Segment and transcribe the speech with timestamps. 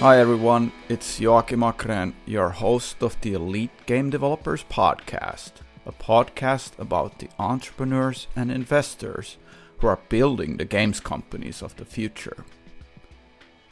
[0.00, 5.54] Hi everyone, it's Joakim Achrén, your host of the Elite Game Developers Podcast,
[5.84, 9.38] a podcast about the entrepreneurs and investors
[9.78, 12.44] who are building the games companies of the future.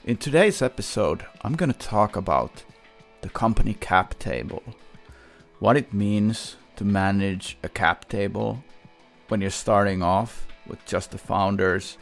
[0.05, 2.65] In today's episode, I'm going to talk about
[3.21, 4.65] the company cap table,
[5.61, 8.65] what it means to manage a cap table
[9.29, 11.99] when you're starting off with just the founders,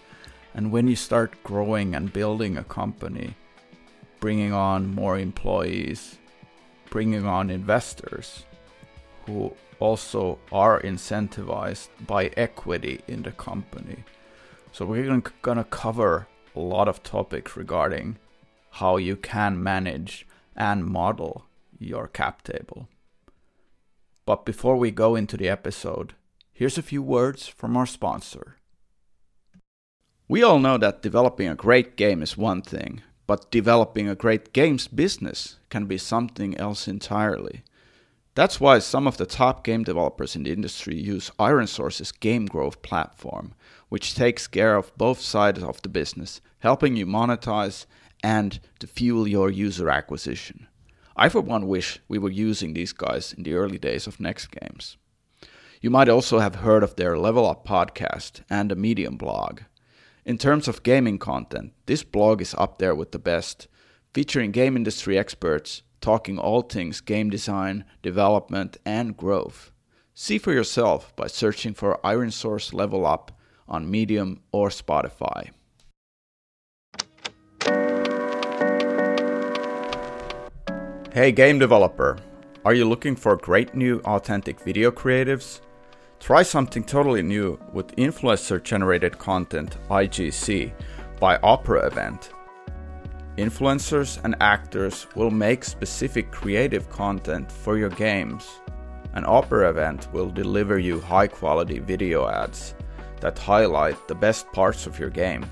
[0.55, 3.37] and when you start growing and building a company
[4.25, 6.17] bringing on more employees,
[6.89, 8.47] bringing on investors
[9.27, 14.03] who also are incentivized by equity in the company.
[14.73, 18.17] So we're going to cover a lot of topics regarding
[18.71, 21.45] how you can manage and model
[21.79, 22.89] your cap table.
[24.25, 26.15] But before we go into the episode,
[26.55, 28.57] here's a few words from our sponsor.
[30.29, 34.53] We all know that developing a great game is one thing, but developing a great
[34.53, 37.63] games business can be something else entirely.
[38.35, 42.83] That's why some of the top game developers in the industry use ironSource's Game Growth
[42.83, 43.55] platform,
[43.89, 47.87] which takes care of both sides of the business, helping you monetize
[48.25, 50.67] and to fuel your user acquisition.
[51.17, 54.49] I, for one, wish we were using these guys in the early days of Next
[54.49, 54.97] Games.
[55.81, 59.61] You might also have heard of their Level Up podcast and a Medium blog.
[60.27, 63.69] In terms of gaming content, this blog is up there with the best,
[64.15, 69.71] featuring game industry experts talking all things game design, development, and growth.
[70.15, 73.33] See for yourself by searching for ironSource Level Up
[73.69, 75.51] on Medium or Spotify.
[81.13, 82.19] Hey, game developer!
[82.65, 85.61] Are you looking for great new authentic video creatives?
[86.25, 90.73] Try something totally new with influencer generated content IGC
[91.21, 92.31] by Opera Event.
[93.37, 98.49] Influencers and actors will make specific creative content for your games.
[99.13, 102.75] An Opera Event will deliver you high quality video ads
[103.21, 105.45] that highlight the best parts of your game.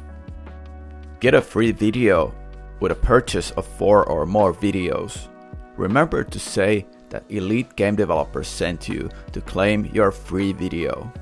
[1.20, 2.34] Get a free video
[2.80, 5.28] with a purchase of four or more videos.
[5.76, 11.12] Remember to say that Elite Game Developers sent you to claim your free video.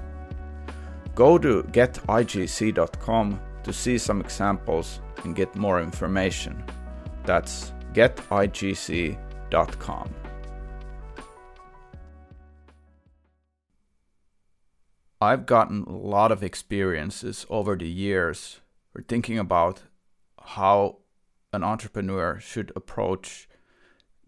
[1.17, 6.65] Go to getigc.com to see some examples and get more information.
[7.25, 9.19] That's getigc.com.
[15.21, 18.61] I've gotten a lot of experiences over the years
[18.93, 19.83] for thinking about
[20.41, 20.99] how
[21.53, 23.49] an entrepreneur should approach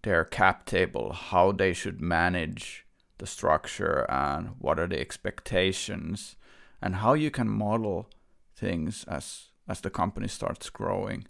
[0.02, 2.86] their cap table, how they should manage
[3.18, 6.36] the structure and what are the expectations
[6.80, 8.10] and how you can model
[8.56, 11.24] things as as the company starts growing.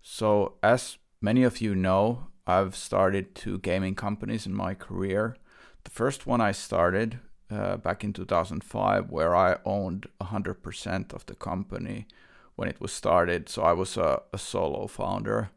[0.00, 5.36] So as many of you know, I've started two gaming companies in my career.
[5.82, 7.18] The first one I started
[7.50, 12.06] uh, back in 2005 where I owned 100% of the company
[12.54, 13.48] when it was started.
[13.48, 15.50] So I was a, a solo founder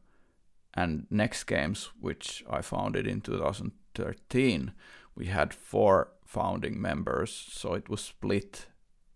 [0.79, 4.71] and Next Games, which I founded in 2013,
[5.13, 8.67] we had four founding members, so it was split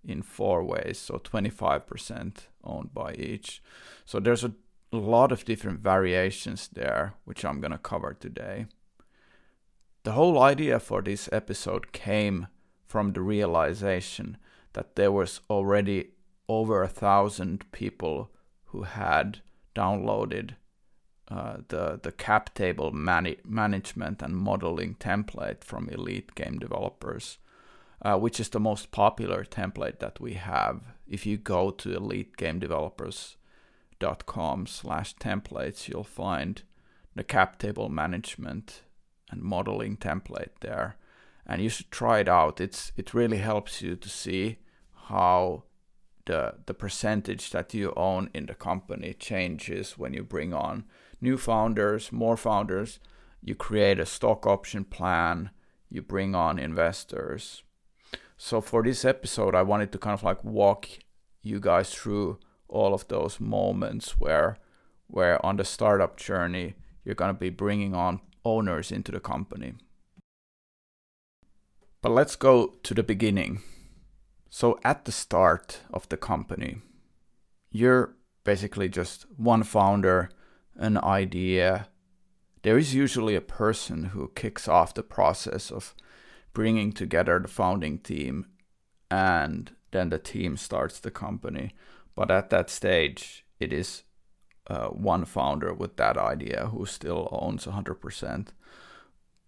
[0.04, 3.64] in four ways, so 25% owned by each.
[4.04, 4.54] So there's a
[4.92, 8.66] lot of different variations there, which I'm going to cover today.
[10.04, 12.48] The whole idea for this episode came
[12.86, 14.36] from the realization
[14.74, 16.10] that there was already
[16.50, 18.32] over a thousand people
[18.66, 19.40] who had
[19.74, 20.56] downloaded
[21.34, 27.40] uh, the the cap table mani- management and modeling template from Elite Game Developers,
[28.04, 30.94] uh, which is the most popular template that we have.
[31.08, 36.62] If you go to elitegamedevelopers.com slash templates, you'll find
[37.16, 38.84] the cap table management
[39.32, 40.98] and modeling template there,
[41.48, 42.62] and you should try it out.
[42.62, 44.60] It's it really helps you to see
[45.10, 45.64] how
[46.26, 50.86] the the percentage that you own in the company changes when you bring on
[51.22, 53.00] new founders, more founders.
[53.42, 55.50] You create a stock option plan,
[55.90, 57.64] you bring on investors.
[58.38, 60.88] So, for this episode, I wanted to kind of like walk
[61.42, 64.58] you guys through all of those moments where,
[65.08, 69.74] where on the startup journey, you're going to be bringing on owners into the company.
[72.02, 73.62] But let's go to the beginning.
[74.56, 76.78] So, at the start of the company,
[77.72, 78.14] you're
[78.44, 80.30] basically just one founder
[80.76, 81.88] an idea,
[82.62, 85.96] there is usually a person who kicks off the process of
[86.54, 88.46] bringing together the founding team
[89.10, 91.72] and then the team starts the company.
[92.14, 94.04] But at that stage, it is
[94.68, 98.50] uh, one founder with that idea who still owns 100%.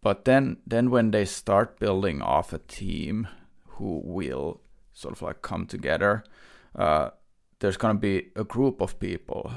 [0.01, 3.27] But then, then when they start building off a team
[3.77, 4.61] who will
[4.95, 6.23] sort of like come together,
[6.75, 7.11] uh,
[7.59, 9.51] there's going to be a group of people,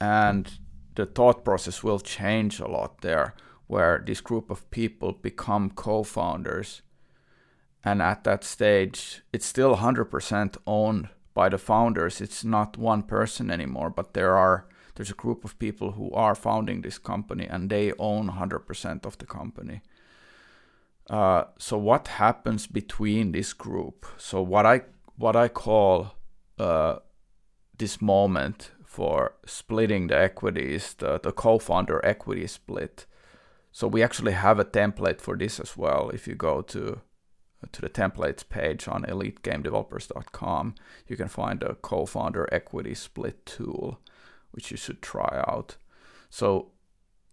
[0.00, 0.58] and
[0.94, 3.34] the thought process will change a lot there,
[3.66, 6.80] where this group of people become co-founders,
[7.84, 12.20] and at that stage, it's still 100% owned by the founders.
[12.20, 14.66] It's not one person anymore, but there are
[14.96, 19.18] there's a group of people who are founding this company and they own 100% of
[19.18, 19.82] the company.
[21.08, 24.06] Uh, so what happens between this group?
[24.16, 24.82] So what I
[25.16, 26.14] what I call
[26.58, 26.96] uh,
[27.78, 33.06] this moment for splitting the equities, the, the co-founder equity split.
[33.72, 36.10] So we actually have a template for this as well.
[36.10, 37.00] If you go to
[37.72, 40.74] to the templates page on elitegamedevelopers.com,
[41.08, 43.98] you can find a co-founder equity split tool
[44.52, 45.76] which you should try out.
[46.30, 46.72] So,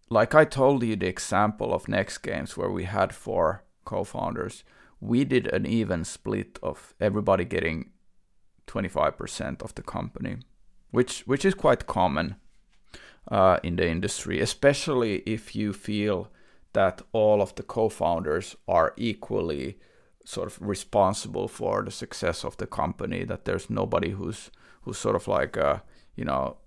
[0.09, 4.63] like I told you, the example of Next Games where we had four co founders,
[4.99, 7.91] we did an even split of everybody getting
[8.67, 10.37] 25% of the company,
[10.91, 12.35] which, which is quite common
[13.29, 16.29] uh, in the industry, especially if you feel
[16.73, 19.77] that all of the co founders are equally
[20.25, 24.49] sort of responsible for the success of the company, that there's nobody who's
[24.81, 25.83] who's sort of like a,
[26.15, 26.57] you know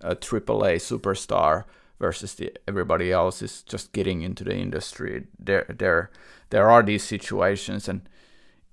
[0.00, 1.64] a AAA superstar
[2.02, 5.24] versus the everybody else is just getting into the industry.
[5.38, 6.10] There there
[6.50, 8.08] there are these situations and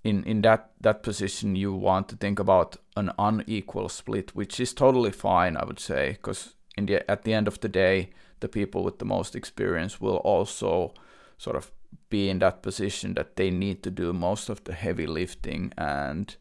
[0.04, 4.74] in in that that position you want to think about an unequal split, which is
[4.74, 8.10] totally fine, I would say, because in the at the end of the day,
[8.40, 10.94] the people with the most experience will also
[11.38, 11.72] sort of
[12.10, 16.38] be in that position that they need to do most of the heavy lifting and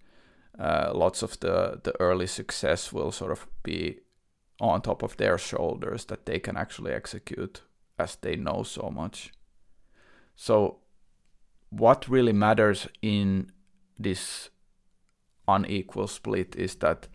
[0.58, 4.00] uh, lots of the the early success will sort of be
[4.60, 7.62] on top of their shoulders that they can actually execute
[7.98, 9.32] as they know so much.
[10.36, 10.78] So,
[11.70, 13.50] what really matters in
[13.98, 14.50] this
[15.46, 17.08] unequal split is that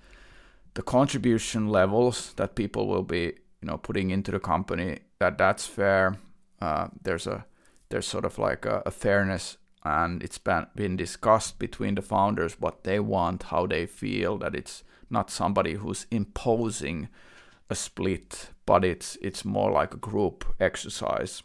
[0.74, 5.66] the contribution levels that people will be, you know, putting into the company that that's
[5.66, 6.18] fair.
[6.62, 7.46] Uh, there's a
[7.89, 12.60] there's sort of like a, a fairness, and it's been been discussed between the founders
[12.60, 17.07] what they want, how they feel that it's not somebody who's imposing
[17.74, 21.44] a split, but it's it's more like a group exercise.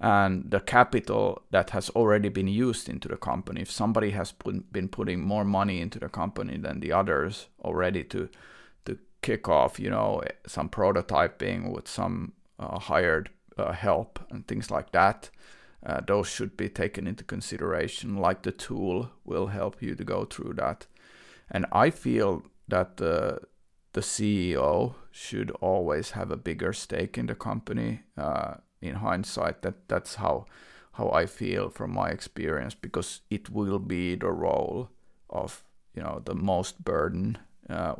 [0.00, 4.72] And the capital that has already been used into the company, if somebody has put,
[4.72, 8.28] been putting more money into the company than the others already to
[8.84, 14.70] to kick off, you know, some prototyping with some uh, hired uh, help and things
[14.70, 15.30] like that,
[15.86, 18.16] uh, those should be taken into consideration.
[18.16, 20.86] Like the tool will help you to go through that.
[21.50, 23.40] And I feel that the
[23.92, 28.00] the CEO should always have a bigger stake in the company.
[28.16, 30.46] Uh, in hindsight, that that's how
[30.92, 34.90] how I feel from my experience because it will be the role
[35.30, 37.94] of you know the most burden uh,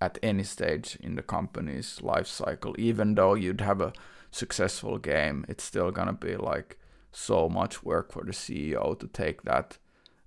[0.00, 2.74] at any stage in the company's life cycle.
[2.78, 3.92] Even though you'd have a
[4.30, 6.78] successful game, it's still gonna be like
[7.12, 9.78] so much work for the CEO to take that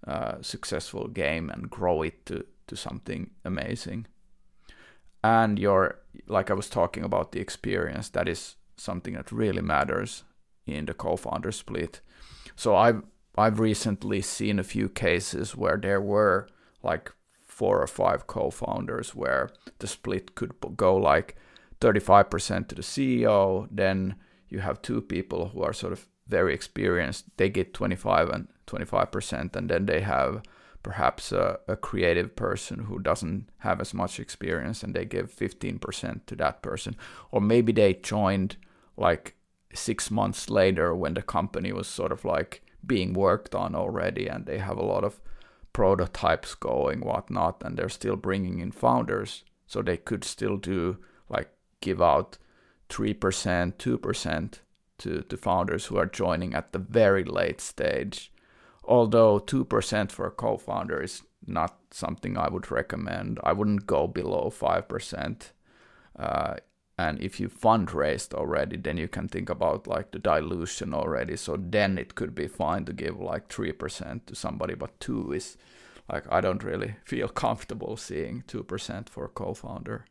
[0.08, 4.06] uh, successful game and grow it to to something amazing
[5.24, 10.24] and your like I was talking about the experience that is something that really matters
[10.66, 12.02] in the co-founder split.
[12.56, 13.04] So I've
[13.38, 16.48] I've recently seen a few cases where there were
[16.84, 17.12] like
[17.46, 21.36] four or five co-founders where the split could go like
[21.82, 24.16] 35% to the CEO, then
[24.50, 29.56] you have two people who are sort of very experienced, they get 25 and 25%
[29.56, 30.42] and then they have
[30.84, 36.26] perhaps a, a, creative person who doesn't have as much experience and they give 15%
[36.26, 36.96] to that person.
[37.32, 38.56] Or maybe they joined
[38.96, 39.36] like
[39.74, 44.46] six months later when the company was sort of like being worked on already and
[44.46, 45.20] they have a lot of
[45.74, 49.44] prototypes going whatnot and they're still bringing in founders.
[49.68, 51.50] So they could still do like
[51.82, 52.38] give out
[52.90, 53.16] 3%
[53.74, 54.54] 2%
[55.00, 58.32] to, to founders who are joining at the very late stage
[58.84, 63.40] although 2% for a co-founder is not something I would recommend.
[63.44, 65.52] I wouldn't go below 5%.
[66.18, 66.56] Uh,
[66.98, 71.38] and if you fundraised already, then you can think about like the dilution already.
[71.38, 75.58] So then it could be fine to give like 3% to somebody, but 2 is
[76.12, 80.06] like I don't really feel comfortable seeing 2% for a co-founder.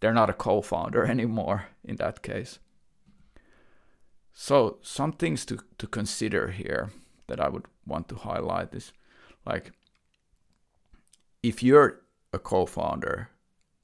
[0.00, 2.60] They're not a co-founder anymore in that case.
[4.32, 6.92] So some things to, to consider here
[7.26, 8.92] that I would want to highlight is
[9.46, 9.72] like
[11.42, 12.00] if you're
[12.32, 13.30] a co-founder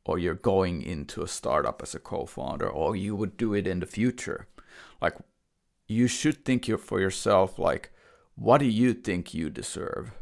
[0.06, 3.80] or you're going into a startup as a co-founder or you would do it in
[3.80, 4.46] the future
[5.00, 5.16] like
[5.88, 7.90] you should think for yourself like
[8.34, 10.12] what do you think you deserve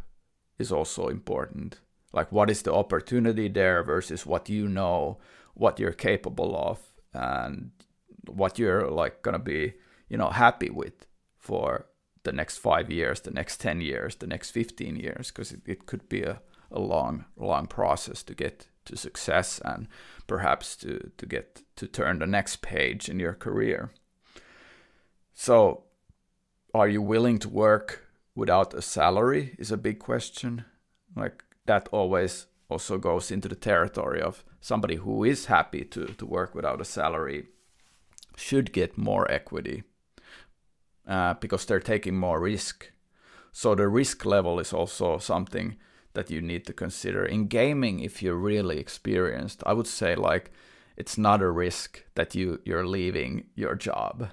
[0.59, 1.81] is also important.
[2.12, 5.19] Like what is the opportunity there versus what you know
[5.55, 6.79] what you're capable of
[7.12, 7.71] and
[8.27, 9.75] what you're like gonna be
[10.09, 11.87] you know happy with for
[12.25, 15.87] the next five years the next 10 years the next 15 years because it, it
[15.87, 19.87] could be a, a long long process to get to success and
[20.26, 23.93] perhaps to, to get to turn the next page in your career.
[25.35, 25.85] So
[26.75, 30.64] are you willing to work without a salary is a big question.
[31.14, 36.26] Like that always also goes into the territory of somebody who is happy to, to
[36.26, 37.47] work without a salary
[38.37, 39.83] should get more equity
[41.07, 42.91] uh, because they're taking more risk.
[43.53, 45.77] So the risk level is also something
[46.15, 47.25] that you need to consider.
[47.25, 50.51] In gaming, if you're really experienced, I would say like
[50.97, 54.29] it's not a risk that you you're leaving your job.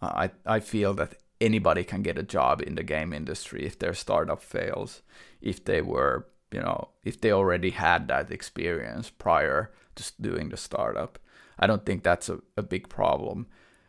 [0.00, 3.94] I I feel that anybody can get a job in the game industry if their
[3.94, 5.02] startup fails,
[5.40, 10.56] if they were you know, if they already had that experience prior to doing the
[10.56, 11.18] startup.
[11.58, 13.48] I don't think that's a, a big problem.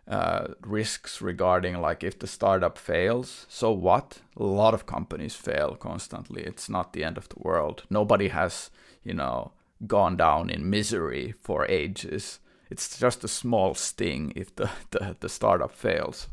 [0.09, 4.21] Uh, risks regarding like if the startup fails, so what?
[4.35, 6.41] A lot of companies fail constantly.
[6.41, 7.83] It's not the end of the world.
[7.91, 8.71] Nobody has,
[9.03, 9.51] you know,
[9.85, 12.39] gone down in misery for ages.
[12.71, 16.27] It's just a small sting if the, the, the startup fails.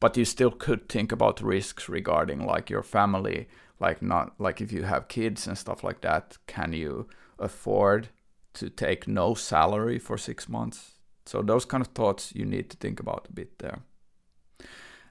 [0.00, 3.46] But you still could think about risks regarding like your family
[3.80, 8.08] like not like if you have kids and stuff like that can you afford
[8.54, 10.93] to take no salary for six months
[11.26, 13.80] so those kind of thoughts you need to think about a bit there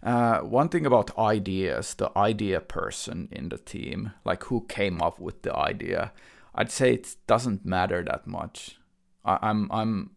[0.03, 5.19] uh, one thing about ideas the idea person in the team like who came up
[5.19, 6.11] with the idea
[6.55, 8.77] i'd say it doesn't matter that much
[9.25, 10.11] I, i'm i'm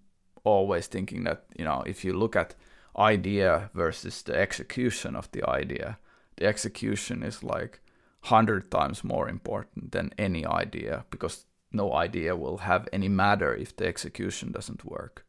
[0.45, 2.55] always thinking that you know if you look at
[2.99, 5.99] idea versus the execution of the idea
[6.37, 7.81] the execution is like
[8.26, 13.76] hundred times more important than any idea because no idea will have any matter if
[13.76, 15.25] the execution doesn't work.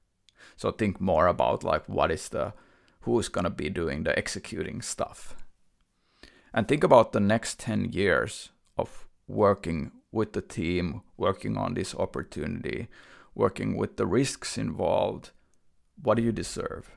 [0.56, 2.54] So think more about like what is the
[3.02, 5.36] who's gonna be doing the executing stuff.
[6.54, 11.94] And think about the next 10 years of working with the team, working on this
[11.94, 12.88] opportunity,
[13.36, 15.32] working with the risks involved.
[16.02, 16.92] What do you deserve?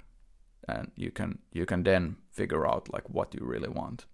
[0.69, 4.07] And you can you can then figure out like what you really want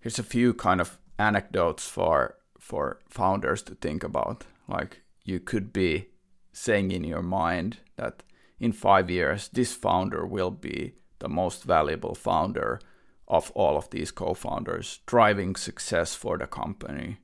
[0.00, 4.44] here's a few kind of anecdotes for for founders to think about.
[4.68, 6.08] Like you could be
[6.52, 8.22] saying in your mind that
[8.58, 12.80] in five years this founder will be the most valuable founder
[13.28, 17.18] of all of these co-founders, driving success for the company,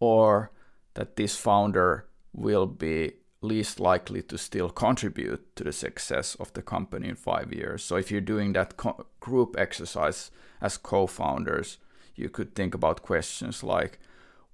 [0.00, 0.50] or
[0.94, 6.62] that this founder will be least likely to still contribute to the success of the
[6.62, 7.84] company in five years.
[7.84, 10.30] So if you're doing that co- group exercise
[10.62, 11.78] as co-founders,
[12.16, 13.98] you could think about questions like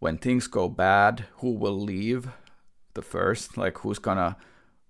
[0.01, 2.31] when things go bad, who will leave
[2.95, 3.57] the first?
[3.57, 4.37] Like who's gonna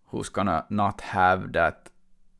[0.06, 1.90] who's gonna not have that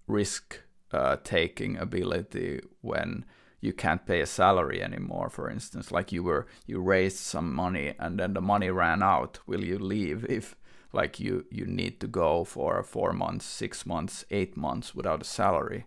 [0.07, 0.61] risk
[0.93, 3.25] uh, taking ability when
[3.61, 7.95] you can't pay a salary anymore for instance like you were you raised some money
[7.99, 10.57] and then the money ran out will you leave if
[10.93, 15.25] like you you need to go for four months six months eight months without a
[15.25, 15.87] salary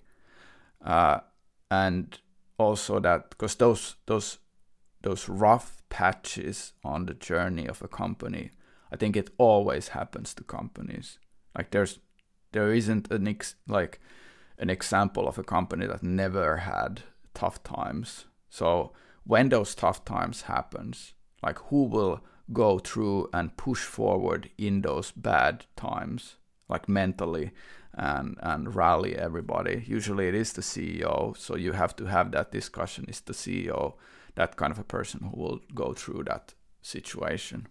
[0.85, 1.19] uh,
[1.71, 2.19] and
[2.57, 4.37] also that because those those
[5.01, 8.51] those rough patches on the journey of a company
[8.93, 11.19] i think it always happens to companies
[11.57, 11.99] like there's
[12.51, 13.99] there isn't an ex- like
[14.57, 17.01] an example of a company that never had
[17.33, 18.91] tough times so
[19.25, 22.21] when those tough times happens like who will
[22.51, 26.35] go through and push forward in those bad times
[26.69, 27.51] like mentally
[27.93, 29.83] and and rally everybody.
[29.85, 33.05] Usually it is the CEO, so you have to have that discussion.
[33.07, 33.93] Is the CEO
[34.35, 37.67] that kind of a person who will go through that situation?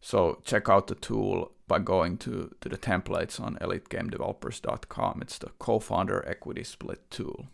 [0.00, 5.20] So check out the tool by going to, to the templates on elitegamedevelopers.com.
[5.22, 7.46] It's the co-founder equity split tool.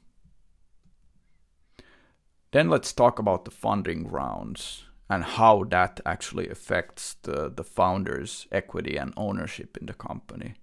[2.53, 8.47] Then let's talk about the funding rounds and how that actually affects the, the founder's
[8.51, 10.55] equity and ownership in the company.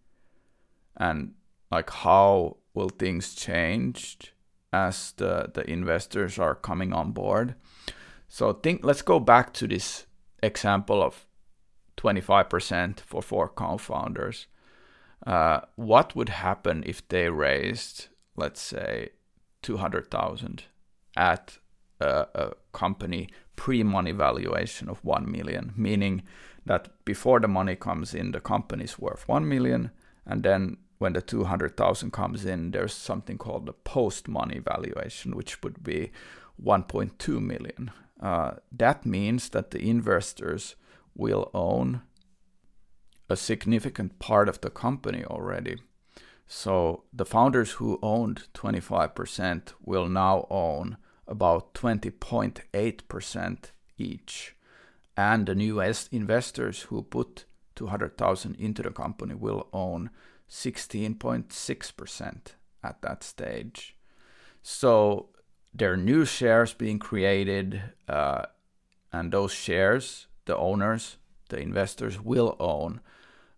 [0.97, 1.33] And
[1.71, 4.33] like how will things change
[4.71, 7.55] as the, the investors are coming on board.
[8.27, 10.07] So think let's go back to this
[10.41, 11.25] example of
[11.97, 14.47] 25% for four co-founders.
[15.25, 19.09] Uh, what would happen if they raised, let's say,
[19.61, 20.63] 200,000
[21.15, 21.57] at
[21.99, 26.23] a, a company pre-money valuation of 1 million, meaning
[26.65, 29.91] that before the money comes in, the company is worth 1 million,
[30.25, 35.83] and then when the 200,000 comes in, there's something called the post-money valuation, which would
[35.83, 36.11] be
[36.63, 37.91] 1.2 million.
[38.21, 40.75] Uh, that means that the investors
[41.15, 42.01] will own
[43.29, 45.77] a significant part of the company already.
[46.47, 53.57] So the founders who owned 25% will now own about 20.8%
[53.97, 54.55] each.
[55.15, 60.09] And the new investors who put 200,000 into the company will own
[60.49, 62.47] 16.6%
[62.83, 63.95] at that stage.
[64.61, 65.29] So
[65.73, 68.43] there are new shares being created, uh,
[69.11, 71.17] and those shares, the owners,
[71.49, 73.01] the investors will own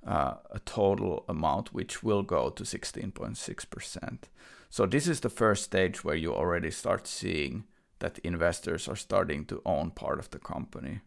[0.06, 4.18] uh, a total amount which will go to 16.6%.
[4.70, 7.66] So this is the first stage where you already start seeing
[8.00, 11.02] that investors are starting to own part of the company.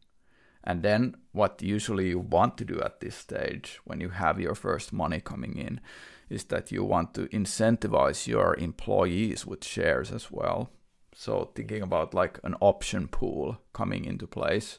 [0.65, 4.55] And then what usually you want to do at this stage when you have your
[4.55, 5.81] first money coming in
[6.29, 10.71] is that you want to incentivize your employees with shares as well.
[11.15, 14.79] So thinking about like an option pool coming into place,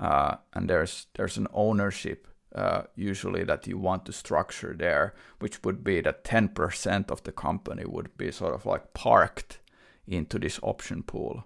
[0.00, 5.62] uh, and there's there's an ownership uh, usually that you want to structure there, which
[5.64, 9.58] would be that 10% of the company would be sort of like parked
[10.06, 11.44] into this option pool.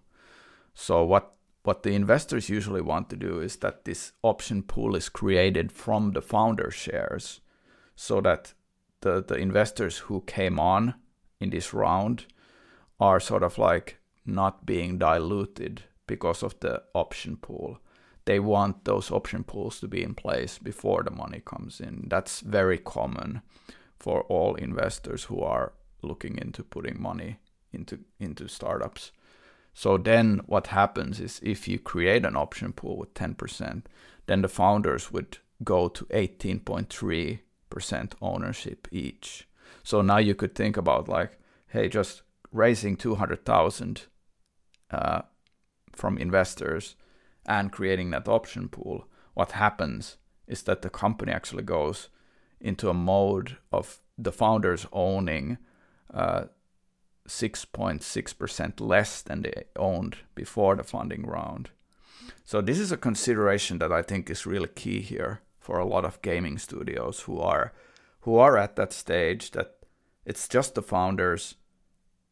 [0.74, 5.08] So what what the investors usually want to do is that this option pool is
[5.08, 7.40] created from the founder shares
[7.96, 8.54] so that
[9.00, 10.94] the, the investors who came on
[11.40, 12.26] in this round
[13.00, 17.80] are sort of like not being diluted because of the option pool
[18.26, 22.04] they want those option pools to be in place before the money comes in.
[22.08, 23.42] That's very common
[23.98, 27.38] for all investors who are looking into putting money
[27.72, 29.12] into into startups.
[29.72, 33.82] So then what happens is if you create an option pool with 10%,
[34.26, 39.46] then the founders would go to 18.3% ownership each.
[39.82, 42.22] So now you could think about like, hey, just
[42.52, 44.06] raising 200,000
[44.90, 45.22] uh,
[45.92, 46.96] from investors
[47.46, 52.08] and creating that option pool, what happens is that the company actually goes
[52.60, 55.58] into a mode of the founders owning
[56.12, 56.44] uh,
[57.28, 61.70] 6.6% less than they owned before the funding round.
[62.44, 66.04] So this is a consideration that I think is really key here for a lot
[66.04, 67.72] of gaming studios who are
[68.20, 69.76] who are at that stage that
[70.24, 71.54] it's just the founders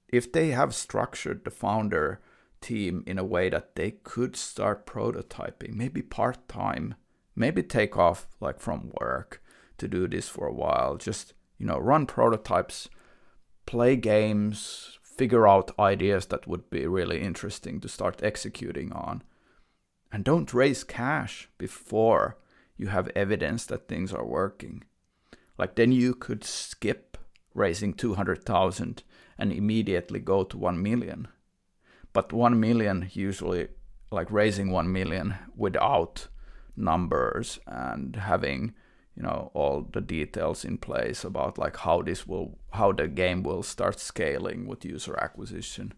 [0.09, 2.20] if they have structured the founder
[2.64, 6.94] team in a way that they could start prototyping, maybe part time,
[7.37, 9.42] maybe take off like from work
[9.77, 10.96] to do this for a while.
[10.96, 12.88] Just, you know, run prototypes,
[13.66, 19.22] play games, figure out ideas that would be really interesting to start executing on.
[20.11, 22.38] And don't raise cash before
[22.77, 24.85] you have evidence that things are working.
[25.59, 27.18] Like then you could skip
[27.53, 29.03] raising 200,000
[29.38, 31.29] and immediately go to 1 million
[32.14, 33.68] but 1 million usually
[34.11, 36.29] like raising 1 million without
[36.77, 38.72] numbers and having
[39.14, 43.42] you know all the details in place about like how this will how the game
[43.42, 45.92] will start scaling with user acquisition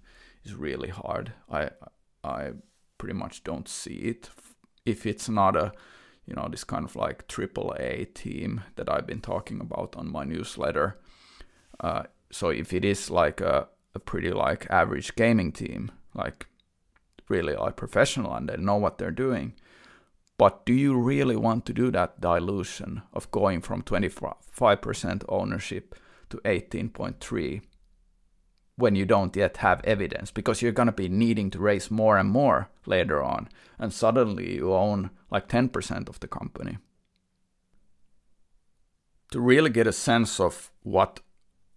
[0.44, 1.33] is really hard.
[1.50, 1.70] I
[2.24, 2.50] i
[2.98, 4.29] pretty much don't see it.
[4.85, 5.72] If it's not a
[6.26, 10.11] you know this kind of like triple a team that i've been talking about on
[10.11, 10.98] my newsletter
[11.81, 16.46] uh, so if it is like a, a pretty like average gaming team like
[17.29, 19.55] really like professional and they know what they're doing.
[20.38, 25.94] But do you really want to do that dilution of going from 25% ownership
[26.31, 27.62] to 18.3
[28.76, 32.18] when you don't yet have evidence because you're going to be needing to raise more
[32.18, 33.48] and more later on
[33.79, 36.76] and suddenly you own like 10% of the company.
[39.33, 41.20] To really get a sense of what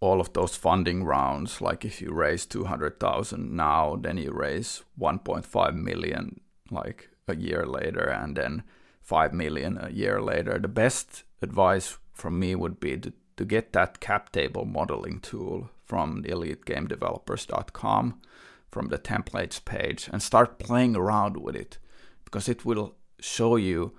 [0.02, 5.76] all of those funding rounds, like if you raise 200,000 now, then you raise 1.5
[5.76, 6.40] million
[6.72, 8.64] like a year later, and then
[9.02, 10.58] 5 million a year later.
[10.58, 15.70] The best advice from me would be to, to get that cap table modeling tool
[15.86, 18.22] from elitegamedevelopers.com
[18.70, 21.80] from the templates page and start playing around with it
[22.24, 23.98] because it will show you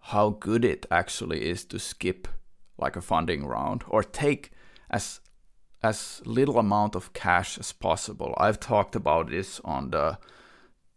[0.00, 2.26] how good it actually is to skip
[2.78, 4.52] like a funding round or take
[4.90, 5.20] as
[5.82, 8.34] as little amount of cash as possible.
[8.38, 10.18] I've talked about this on the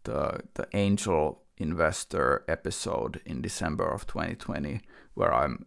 [0.04, 4.80] the the angel investor episode in December of 2020
[5.14, 5.66] where I'm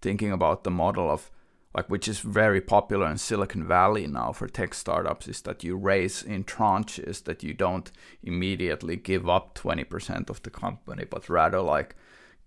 [0.00, 1.30] thinking about the model of
[1.74, 5.76] like which is very popular in Silicon Valley now for tech startups is that you
[5.76, 11.60] raise in tranches that you don't immediately give up 20% of the company but rather
[11.60, 11.94] like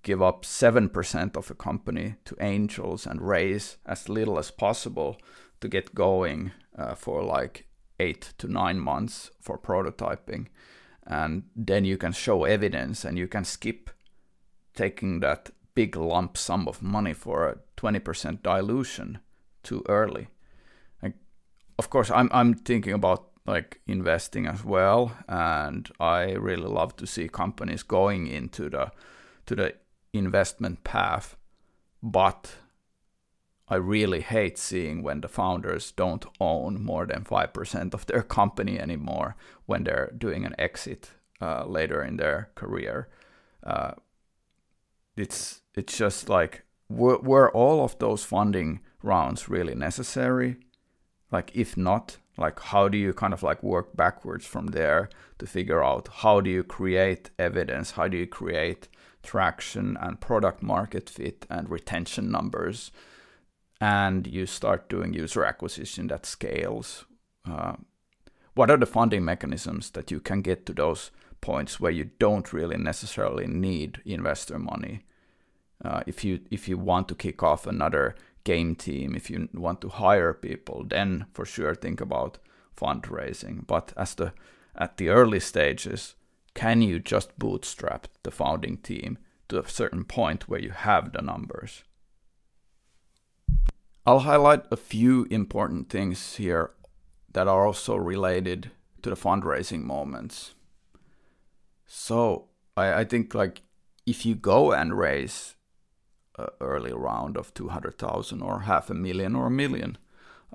[0.04, 5.18] give up 7% of a company to angels and raise as little as possible
[5.62, 7.68] to get going uh, for like
[8.00, 10.48] 8 to 9 months for prototyping.
[11.08, 13.90] And then you can show evidence and you can skip
[14.74, 19.20] taking that big lump sum of money for a 20% dilution
[19.64, 20.28] too early.
[21.04, 21.14] Like,
[21.78, 27.06] of course, I'm I'm thinking about like investing as well, and I really love to
[27.06, 28.92] see companies going into the
[29.46, 29.76] to the
[30.14, 31.36] investment path,
[32.02, 32.56] but
[33.68, 38.80] I really hate seeing when the founders don't own more than 5% of their company
[38.80, 43.08] anymore when they're doing an exit uh, later in their career.
[43.64, 43.94] Uh,
[45.18, 50.58] it's it's just like were, were all of those funding rounds really necessary?
[51.32, 55.48] Like if not, like how do you kind of like work backwards from there to
[55.48, 58.88] figure out how do you create evidence, how do you create
[59.24, 62.92] traction and product market fit and retention numbers,
[63.82, 67.06] and you start doing user acquisition that scales.
[67.50, 67.76] Uh,
[68.54, 71.12] what are the funding mechanisms that you can get to those
[71.42, 75.02] points where you don't really necessarily need investor money?
[75.84, 79.82] Uh, if you if you want to kick off another game team, if you want
[79.82, 82.38] to hire people, then for sure think about
[82.78, 83.68] fundraising.
[83.68, 84.32] But as the
[84.76, 86.16] at the early stages,
[86.54, 89.18] can you just bootstrap the founding team
[89.50, 91.84] to a certain point where you have the numbers?
[94.06, 96.72] I'll highlight a few important things here
[97.34, 100.54] that are also related to the fundraising moments.
[101.86, 103.64] So I, I think like
[104.06, 105.56] if you go and raise
[106.60, 109.98] early round of 200,000 or half a million or a million.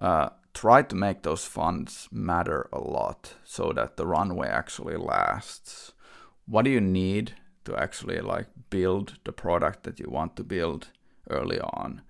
[0.01, 5.93] Uh, try to make those funds matter a lot so that the runway actually lasts.
[6.47, 7.35] What do you need
[7.65, 10.89] to actually like build the product that you want to build
[11.29, 12.03] early on?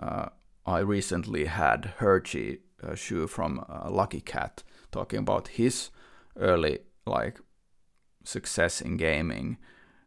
[0.00, 0.28] Uh,
[0.68, 5.90] I recently had uh, Xu from uh, Lucky Cat talking about his
[6.36, 7.40] early like
[8.24, 9.56] success in gaming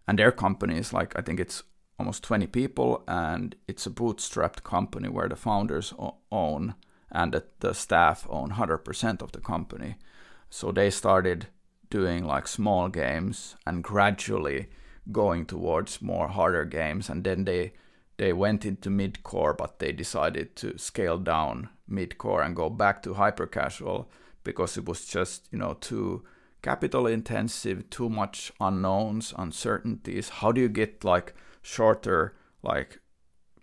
[0.08, 1.64] and their company is like I think it's
[2.02, 5.94] almost 20 people, and it's a bootstrapped company where the founders
[6.32, 6.74] own
[7.12, 9.96] and the, the staff own 100% of the company.
[10.50, 11.48] So they started
[11.92, 14.70] doing like small games and gradually
[15.12, 17.74] going towards more harder games, and then they
[18.22, 23.16] they went into mid-core, but they decided to scale down mid-core and go back to
[23.16, 24.12] hyper casual
[24.44, 26.24] because it was just you know too
[26.62, 30.30] capital intensive, too much unknowns, uncertainties.
[30.30, 33.00] How do you get like shorter like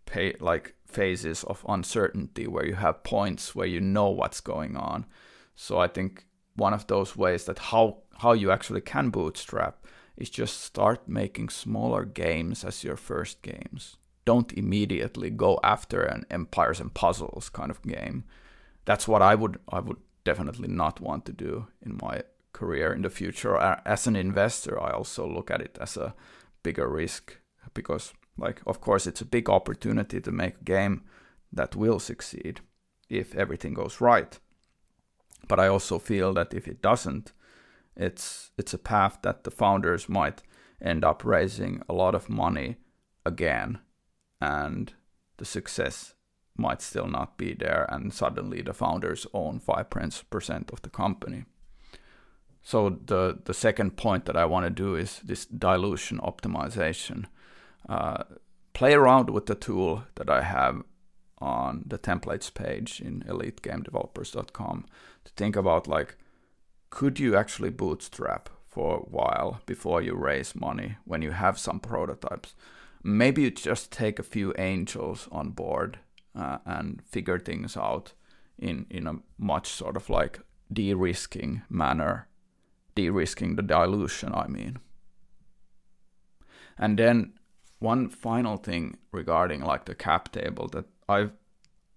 [0.07, 5.07] pay like phases of uncertainty where you have points where you know what's going on.
[5.55, 10.31] So I think one of those ways that how how you actually can bootstrap is
[10.31, 13.99] just start making smaller games as your first games.
[14.29, 18.25] Don't immediately go after an empires and puzzles kind of game.
[18.85, 23.03] That's what I would I would definitely not want to do in my career in
[23.03, 23.57] the future.
[23.95, 26.15] As an investor, I also look at it as a
[26.63, 27.39] bigger risk
[27.73, 31.03] because like of course it's a big opportunity to make a game
[31.53, 32.61] that will succeed
[33.09, 34.39] if everything goes right
[35.49, 37.33] but i also feel that if it doesn't
[37.97, 40.43] it's it's a path that the founders might
[40.81, 42.77] end up raising a lot of money
[43.25, 43.79] again
[44.41, 44.93] and
[45.39, 46.15] the success
[46.57, 51.45] might still not be there and suddenly the founders own 5% of the company.
[52.63, 57.27] So the the second point that i want to do is this dilution optimization.
[57.89, 58.25] Uh,
[58.75, 60.83] play around with the tool that I have
[61.39, 64.87] on the templates page in elitegamedevelopers.com
[65.25, 66.17] to think about like
[66.91, 71.81] could you actually bootstrap for a while before you raise money when you have some
[71.81, 72.55] prototypes
[73.03, 75.99] maybe you just take a few angels on board
[76.35, 78.13] uh, and figure things out
[78.59, 80.41] in in a much sort of like
[80.73, 82.29] de-risking manner
[82.95, 84.79] de-risking the dilution i mean
[86.79, 87.33] and then
[87.79, 91.33] one final thing regarding like the cap table that I've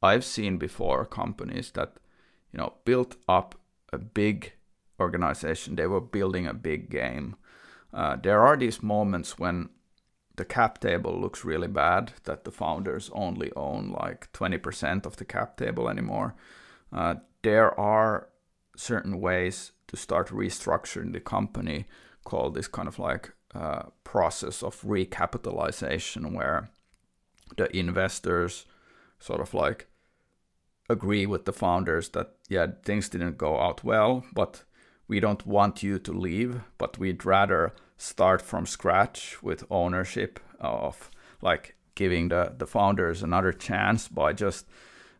[0.02, 1.94] I've seen before companies that
[2.52, 3.56] you know built up
[3.94, 4.54] a big
[5.00, 5.76] organization.
[5.76, 7.36] They were building a big game.
[7.94, 9.70] Uh, there are these moments when
[10.42, 15.24] the cap table looks really bad that the founders only own like 20% of the
[15.24, 16.34] cap table anymore.
[16.92, 18.28] Uh, there are
[18.76, 21.86] certain ways to start restructuring the company
[22.24, 26.72] called this kind of like uh, process of recapitalization where
[27.58, 28.66] the investors
[29.20, 29.86] sort of like
[30.90, 34.64] agree with the founders that yeah things didn't go out well but
[35.12, 41.12] we don't want you to leave but we'd rather start from scratch with ownership of
[41.41, 44.65] like giving the, the founders another chance by just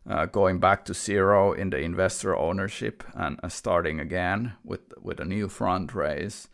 [0.08, 5.20] uh, going back to zero in the investor ownership and uh, starting again with with
[5.20, 6.48] a new fundraise,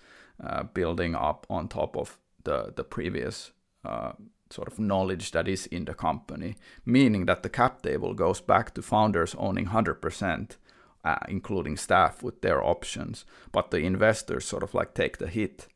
[0.44, 3.53] uh, building up on top of the the previous
[3.85, 4.12] uh,
[4.51, 8.74] sort of knowledge that is in the company, meaning that the cap table goes back
[8.74, 10.57] to founders owning 100%,
[11.05, 15.69] uh, including staff with their options, but the investors sort of like take the hit,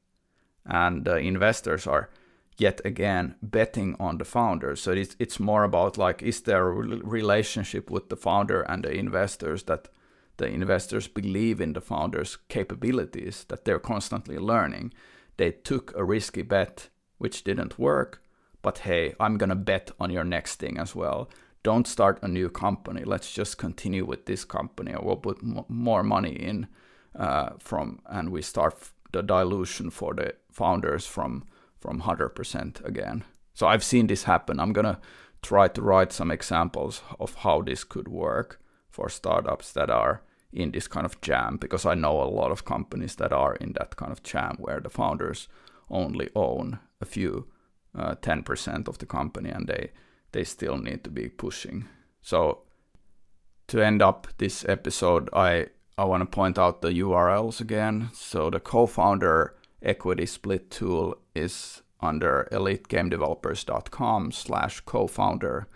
[0.67, 2.11] and the investors are
[2.59, 4.81] yet again betting on the founders.
[4.81, 8.93] So it's it's more about like is there a relationship with the founder and the
[8.93, 9.89] investors that
[10.37, 14.93] the investors believe in the founders' capabilities that they're constantly learning.
[15.37, 18.23] They took a risky bet which didn't work,
[18.63, 21.29] but hey, I'm gonna bet on your next thing as well.
[21.62, 23.05] Don't start a new company.
[23.05, 24.94] Let's just continue with this company.
[25.01, 26.66] We'll put m- more money in
[27.14, 31.44] uh, from, and we start f- the dilution for the founders from
[31.81, 33.25] from 100% again.
[33.55, 34.61] So I've seen this happen.
[34.61, 34.98] I'm to
[35.42, 40.22] try to write some examples of how this could work for startups that are
[40.53, 43.72] in this kind of jam because I know a lot of companies that are in
[43.72, 45.48] that kind of jam where the founders
[45.90, 47.46] only own a few
[47.98, 49.90] uh, 10% of the company and they
[50.33, 51.88] they still need to be pushing.
[52.21, 52.62] So
[53.68, 58.11] to end up this episode I I want to point out the URLs again.
[58.14, 65.68] So the co-founder equity split tool is under elitegamedevelopers.com slash co-founder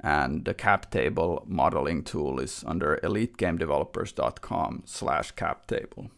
[0.00, 6.10] and the cap table modeling tool is under elitegamedevelopers.com slash cap table.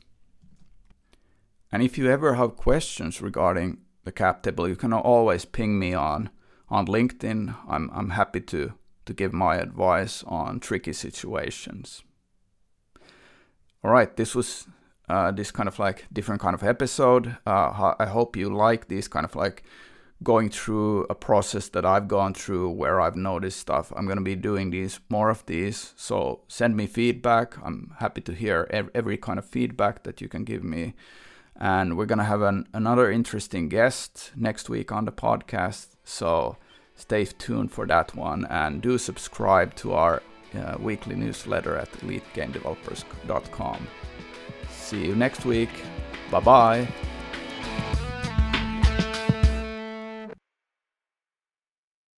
[1.72, 5.94] And if you ever have questions regarding the cap table, you can always ping me
[5.94, 6.31] on
[6.70, 7.56] on LinkedIn.
[7.68, 8.72] I'm I'm happy to
[9.06, 12.02] to give my advice on tricky situations.
[13.83, 14.66] All right, this was
[15.09, 17.37] uh, this kind of like different kind of episode.
[17.46, 19.64] Uh, I hope you like this kind of like
[20.22, 23.92] going through a process that I've gone through where I've noticed stuff.
[23.96, 25.94] I'm going to be doing these more of these.
[25.96, 27.56] So send me feedback.
[27.64, 30.94] I'm happy to hear every kind of feedback that you can give me.
[31.56, 35.96] And we're going to have an, another interesting guest next week on the podcast.
[36.11, 36.57] So
[36.96, 40.23] stay tuned for that one and do subscribe to our
[40.55, 43.87] uh, weekly newsletter at elitegamedevelopers.com.
[44.70, 45.70] See you next week.
[46.31, 46.88] Bye bye.